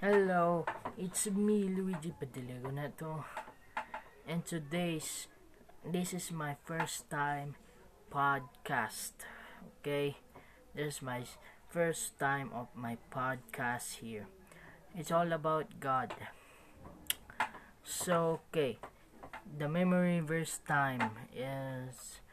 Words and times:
Hello, 0.00 0.64
it's 0.96 1.28
me 1.28 1.68
Luigi 1.68 2.08
Padiligo 2.16 2.72
na 2.72 2.88
to. 2.96 3.20
And 4.24 4.40
today's 4.48 5.28
this 5.84 6.16
is 6.16 6.32
my 6.32 6.56
first 6.64 7.12
time 7.12 7.60
podcast. 8.08 9.12
Okay? 9.68 10.16
This 10.72 10.96
is 10.96 10.98
my 11.04 11.28
first 11.68 12.16
time 12.16 12.48
of 12.56 12.72
my 12.72 12.96
podcast 13.12 14.00
here. 14.00 14.24
It's 14.96 15.12
all 15.12 15.36
about 15.36 15.68
God. 15.84 16.16
So, 17.84 18.40
okay. 18.48 18.80
The 19.44 19.68
memory 19.68 20.24
verse 20.24 20.64
time 20.64 21.28
is 21.28 22.24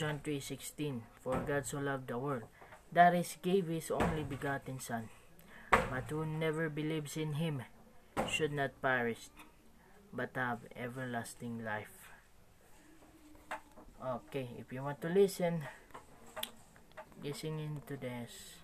John 0.00 0.24
3:16. 0.24 1.04
For 1.20 1.44
God 1.44 1.68
so 1.68 1.76
loved 1.76 2.08
the 2.08 2.16
world 2.16 2.48
that 2.88 3.12
is 3.12 3.36
gave 3.44 3.68
his 3.68 3.92
only 3.92 4.24
begotten 4.24 4.80
son 4.80 5.12
but 5.90 6.04
who 6.10 6.24
never 6.24 6.68
believes 6.68 7.16
in 7.16 7.34
him 7.34 7.62
should 8.28 8.52
not 8.52 8.80
perish, 8.80 9.30
but 10.12 10.30
have 10.34 10.60
everlasting 10.76 11.64
life. 11.64 12.12
Okay, 13.98 14.48
if 14.58 14.72
you 14.72 14.82
want 14.82 15.00
to 15.00 15.08
listen, 15.08 15.62
listen 17.24 17.58
into 17.58 17.96
this. 17.96 18.62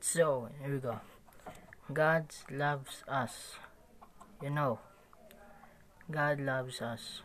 So, 0.00 0.48
here 0.62 0.74
we 0.74 0.78
go. 0.78 1.00
God 1.92 2.30
loves 2.50 3.02
us. 3.08 3.56
You 4.42 4.50
know, 4.50 4.78
God 6.10 6.40
loves 6.40 6.80
us. 6.80 7.22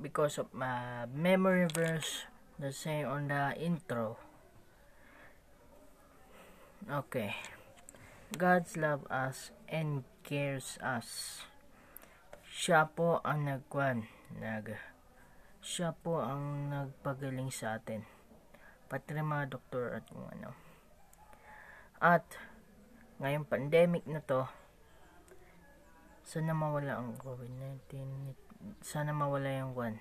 Because 0.00 0.38
of 0.38 0.52
my 0.54 1.04
memory 1.14 1.68
verse, 1.72 2.24
the 2.58 2.72
same 2.72 3.06
on 3.06 3.28
the 3.28 3.54
intro. 3.60 4.16
Okay. 6.88 7.36
God's 8.32 8.80
love 8.80 9.04
us 9.12 9.52
and 9.68 10.08
cares 10.24 10.80
us. 10.80 11.44
Siya 12.48 12.88
po 12.88 13.20
ang 13.20 13.44
nagkwan, 13.44 14.08
nag 14.32 14.80
siya 15.60 15.92
po 15.92 16.24
ang 16.24 16.72
nagpagaling 16.72 17.52
sa 17.52 17.76
atin. 17.76 18.08
Pati 18.88 19.12
mga 19.12 19.52
doktor 19.52 19.92
at 19.92 20.08
kung 20.08 20.24
ano. 20.24 20.56
At 22.00 22.24
ngayong 23.20 23.44
pandemic 23.44 24.08
na 24.08 24.24
to, 24.24 24.48
sana 26.24 26.56
mawala 26.56 26.96
ang 26.96 27.12
COVID-19. 27.20 27.92
Sana 28.80 29.12
mawala 29.12 29.52
yung 29.52 29.76
kwan. 29.76 30.00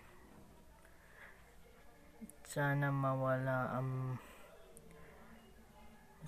Sana 2.47 2.87
mawala 2.87 3.75
ang 3.75 3.98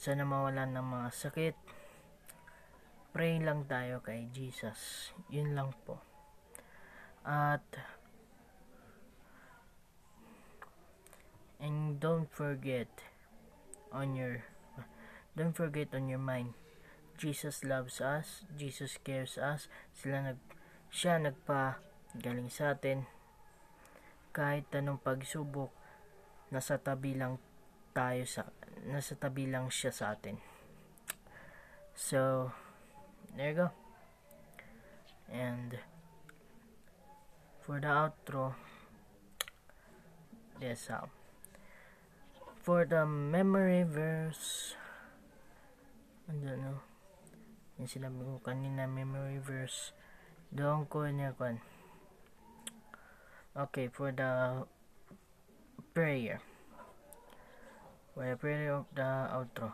sana 0.01 0.25
mawalan 0.25 0.73
ng 0.73 0.81
mga 0.81 1.09
sakit. 1.13 1.55
Pray 3.13 3.37
lang 3.37 3.69
tayo 3.69 4.01
kay 4.01 4.33
Jesus. 4.33 5.13
Yun 5.29 5.53
lang 5.53 5.77
po. 5.85 6.01
At 7.21 7.61
and 11.61 12.01
don't 12.01 12.25
forget 12.33 12.89
on 13.93 14.17
your 14.17 14.41
don't 15.37 15.53
forget 15.53 15.93
on 15.93 16.09
your 16.09 16.17
mind. 16.17 16.57
Jesus 17.21 17.61
loves 17.61 18.01
us. 18.01 18.41
Jesus 18.57 18.97
cares 19.05 19.37
us. 19.37 19.69
Sila 19.93 20.33
nag 20.33 20.41
siya 20.89 21.21
nagpa 21.21 21.77
galing 22.17 22.49
sa 22.49 22.73
atin. 22.73 23.05
Kahit 24.33 24.65
anong 24.73 24.97
pagsubok 24.97 25.69
nasa 26.49 26.81
tabi 26.81 27.13
lang 27.13 27.37
tayo 27.93 28.25
sa 28.25 28.49
nasa 28.87 29.13
tabi 29.17 29.49
lang 29.49 29.69
siya 29.69 29.93
sa 29.93 30.17
atin. 30.17 30.41
So 31.93 32.51
there 33.37 33.53
you 33.53 33.57
go. 33.65 33.69
And 35.31 35.77
for 37.61 37.79
the 37.79 37.87
outro 37.87 38.57
yes 40.59 40.89
how 40.89 41.07
for 42.61 42.85
the 42.85 43.05
memory 43.05 43.85
verse 43.85 44.73
I 46.27 46.35
don't 46.35 46.59
know 46.59 46.81
yung 47.77 47.89
sinabi 47.89 48.17
ko 48.17 48.41
kanina 48.41 48.89
memory 48.89 49.37
verse 49.37 49.93
doon 50.49 50.89
ko 50.89 51.05
niya 51.05 51.37
okay 53.53 53.87
for 53.93 54.09
the 54.09 54.65
prayer 55.93 56.41
We're 58.11 58.35
pretty 58.35 58.67
of 58.67 58.83
the 58.91 59.07
outro. 59.31 59.71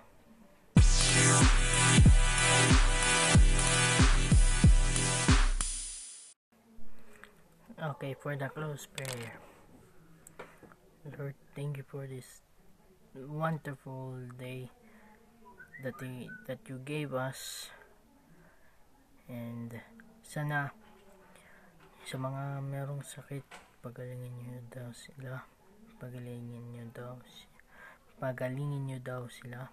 Okay, 7.81 8.13
for 8.21 8.37
the 8.37 8.49
close 8.53 8.85
prayer. 8.93 9.41
Lord, 11.17 11.33
thank 11.57 11.81
you 11.81 11.85
for 11.89 12.05
this 12.05 12.45
wonderful 13.17 14.21
day 14.37 14.69
that 15.81 15.97
they, 15.97 16.29
that 16.45 16.61
you 16.69 16.77
gave 16.85 17.17
us. 17.17 17.73
And 19.25 19.81
sana 20.21 20.77
sa 22.05 22.21
mga 22.21 22.61
merong 22.61 23.01
sakit, 23.01 23.49
pagalingin 23.81 24.45
niyo 24.45 24.61
daw 24.69 24.93
sila. 24.93 25.41
Pagalingin 25.97 26.77
niyo 26.77 26.85
daw 26.93 27.17
sila 27.25 27.56
pagalingin 28.17 28.89
nyo 28.89 28.99
daw 29.01 29.23
sila. 29.29 29.69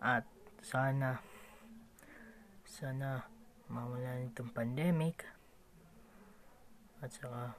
At 0.00 0.28
sana 0.60 1.20
sana 2.68 3.24
mawala 3.72 4.20
nitong 4.20 4.52
pandemic. 4.52 5.24
At 7.00 7.12
saka 7.12 7.56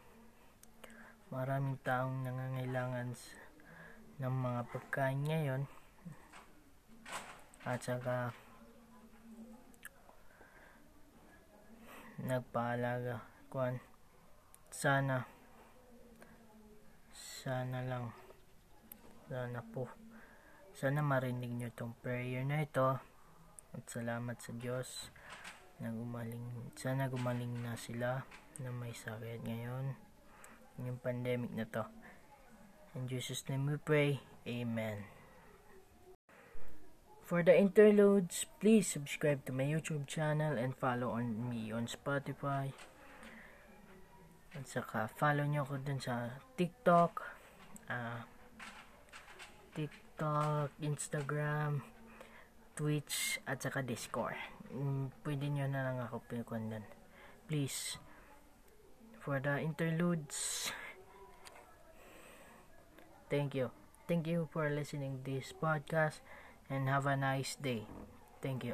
maraming 1.33 1.81
taong 1.81 2.21
nangangailangan 2.21 3.17
ng 4.21 4.35
mga 4.37 4.61
pagkain 4.69 5.21
ngayon. 5.25 5.61
At 7.65 7.81
saka 7.81 8.33
nagpaalaga 12.21 13.25
kuan 13.49 13.81
sana 14.69 15.25
sana 17.11 17.81
lang 17.81 18.20
sana 19.31 19.63
po. 19.63 19.87
Sana 20.75 20.99
marinig 20.99 21.55
nyo 21.55 21.71
itong 21.71 21.95
prayer 22.03 22.43
na 22.43 22.67
ito. 22.67 22.99
At 23.71 23.87
salamat 23.87 24.35
sa 24.43 24.51
Diyos 24.51 25.07
na 25.79 25.87
gumaling 25.87 26.75
sana 26.75 27.07
gumaling 27.07 27.63
na 27.63 27.79
sila 27.79 28.27
na 28.59 28.69
may 28.75 28.91
sakit 28.91 29.39
ngayon. 29.47 29.95
Yung 30.83 30.99
pandemic 30.99 31.55
na 31.55 31.63
to. 31.63 31.87
In 32.91 33.07
Jesus 33.07 33.47
name 33.47 33.71
we 33.71 33.79
pray. 33.79 34.19
Amen. 34.43 35.07
For 37.23 37.39
the 37.39 37.55
interludes, 37.55 38.43
please 38.59 38.91
subscribe 38.91 39.47
to 39.47 39.55
my 39.55 39.63
YouTube 39.63 40.11
channel 40.11 40.59
and 40.59 40.75
follow 40.75 41.15
on 41.15 41.47
me 41.47 41.71
on 41.71 41.87
Spotify. 41.87 42.75
At 44.51 44.67
saka 44.67 45.07
follow 45.15 45.47
nyo 45.47 45.63
ko 45.63 45.79
dun 45.79 46.03
sa 46.03 46.35
TikTok. 46.59 47.23
Uh, 47.87 48.27
TikTok, 49.75 50.71
Instagram, 50.79 51.81
Twitch, 52.77 53.41
at 53.47 53.59
saka 53.63 53.83
Discord. 53.83 54.37
Mm, 54.71 55.11
pwede 55.25 55.45
nyo 55.51 55.65
na 55.67 55.83
lang 55.83 55.97
ako 55.99 56.23
pinakwandan. 56.29 56.87
Please, 57.49 57.99
for 59.19 59.43
the 59.43 59.59
interludes, 59.59 60.71
thank 63.27 63.51
you. 63.57 63.71
Thank 64.07 64.27
you 64.27 64.47
for 64.51 64.67
listening 64.67 65.23
this 65.23 65.55
podcast 65.55 66.23
and 66.67 66.87
have 66.87 67.07
a 67.07 67.15
nice 67.15 67.55
day. 67.59 67.87
Thank 68.39 68.63
you. 68.63 68.69